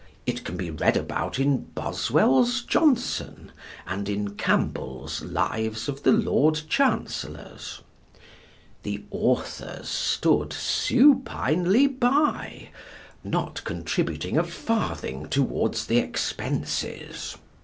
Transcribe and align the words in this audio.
It 0.25 0.43
can 0.43 0.57
be 0.57 0.71
read 0.71 0.97
about 0.97 1.37
in 1.37 1.57
Boswell's 1.75 2.63
Johnson 2.63 3.51
and 3.85 4.09
in 4.09 4.31
Campbell's 4.33 5.21
Lives 5.21 5.87
of 5.87 6.01
the 6.01 6.11
Lord 6.11 6.59
Chancellors. 6.67 7.83
The 8.81 9.03
authors 9.11 9.89
stood 9.89 10.53
supinely 10.53 11.85
by, 11.85 12.69
not 13.23 13.63
contributing 13.63 14.39
a 14.39 14.43
farthing 14.43 15.27
towards 15.29 15.85
the 15.85 15.99
expenses. 15.99 17.37